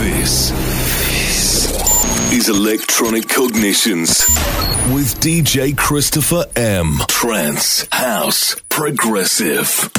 This 0.00 0.50
is 2.32 2.48
Electronic 2.48 3.28
Cognitions 3.28 4.24
with 4.94 5.20
DJ 5.20 5.76
Christopher 5.76 6.46
M. 6.56 7.00
Trance, 7.06 7.86
House, 7.92 8.56
Progressive. 8.70 9.90